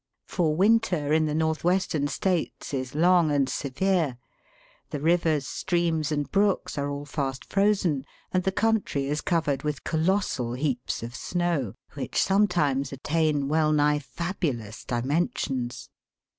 [0.25, 4.17] For winter in the North western States is long and severe;
[4.89, 9.83] the rivers, streams, and brooks are all fast frozen, and the country is covered with
[9.83, 15.87] colossal heaps of snow, which sometimes attain well nigh fabulous dimensions.